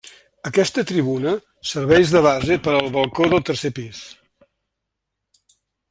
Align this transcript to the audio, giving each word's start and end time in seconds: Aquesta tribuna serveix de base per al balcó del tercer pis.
Aquesta 0.49 0.83
tribuna 0.91 1.33
serveix 1.73 2.15
de 2.15 2.23
base 2.29 2.59
per 2.69 2.75
al 2.79 2.91
balcó 2.99 3.31
del 3.35 3.47
tercer 3.51 3.75
pis. 3.81 4.05